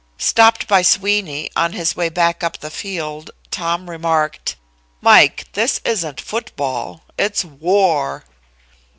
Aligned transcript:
Stopped 0.17 0.67
by 0.67 0.81
Sweeney, 0.81 1.51
on 1.55 1.73
his 1.73 1.95
way 1.95 2.09
back 2.09 2.43
up 2.43 2.57
the 2.57 2.71
field, 2.71 3.29
Tom 3.51 3.87
remarked: 3.87 4.55
"Mike, 4.99 5.45
this 5.53 5.79
isn't 5.85 6.19
football. 6.19 7.03
It's 7.19 7.45
war." 7.45 8.25